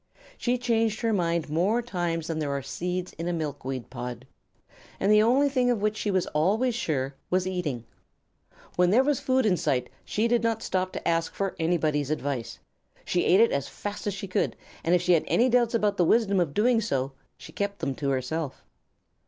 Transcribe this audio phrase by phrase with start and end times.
[0.35, 4.25] She changed her mind more times than there are seeds in a milkweed pod,
[4.99, 7.85] and the only thing of which she was always sure was eating.
[8.77, 10.97] When there was food in sight she did not stop
[11.31, 12.57] for anybody's advice.
[13.05, 15.97] She ate it as fast as she could, and if she had any doubts about
[15.97, 18.63] the wisdom of doing so, she kept them to herself.